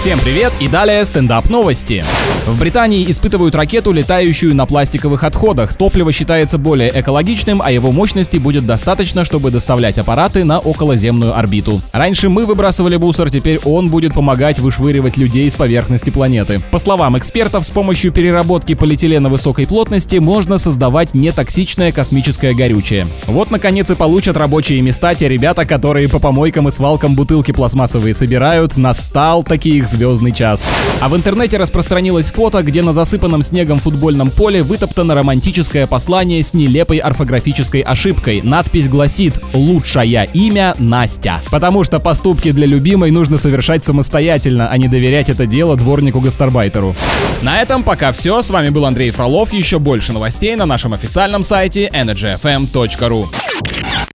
[0.00, 2.02] Всем привет и далее стендап новости.
[2.46, 5.74] В Британии испытывают ракету, летающую на пластиковых отходах.
[5.74, 11.82] Топливо считается более экологичным, а его мощности будет достаточно, чтобы доставлять аппараты на околоземную орбиту.
[11.92, 16.62] Раньше мы выбрасывали мусор, теперь он будет помогать вышвыривать людей с поверхности планеты.
[16.70, 23.06] По словам экспертов, с помощью переработки полиэтилена высокой плотности можно создавать нетоксичное космическое горючее.
[23.26, 28.14] Вот наконец и получат рабочие места те ребята, которые по помойкам и свалкам бутылки пластмассовые
[28.14, 28.78] собирают.
[28.78, 30.64] Настал таки их звездный час.
[31.00, 36.54] А в интернете распространилось фото, где на засыпанном снегом футбольном поле вытоптано романтическое послание с
[36.54, 38.40] нелепой орфографической ошибкой.
[38.42, 41.40] Надпись гласит «Лучшая имя Настя».
[41.50, 46.94] Потому что поступки для любимой нужно совершать самостоятельно, а не доверять это дело дворнику-гастарбайтеру.
[47.42, 48.42] На этом пока все.
[48.42, 49.52] С вами был Андрей Фролов.
[49.52, 53.26] Еще больше новостей на нашем официальном сайте energyfm.ru.